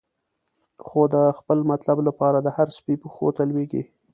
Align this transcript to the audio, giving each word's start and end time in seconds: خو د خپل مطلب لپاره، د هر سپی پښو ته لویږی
خو 0.85 1.01
د 1.15 1.15
خپل 1.37 1.59
مطلب 1.71 1.97
لپاره، 2.07 2.37
د 2.41 2.47
هر 2.57 2.67
سپی 2.77 2.95
پښو 3.03 3.27
ته 3.35 3.41
لویږی 3.49 3.83